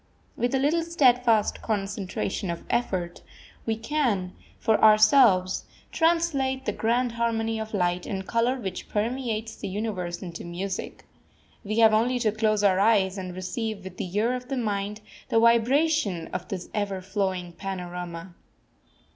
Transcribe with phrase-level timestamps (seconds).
[0.35, 3.21] With a little steadfast concentration of effort
[3.67, 9.67] we can, for ourselves, translate the grand harmony of light and colour which permeates the
[9.67, 11.05] universe into music.
[11.63, 15.01] We have only to close our eyes and receive with the ear of the mind
[15.29, 18.33] the vibration of this ever flowing panorama.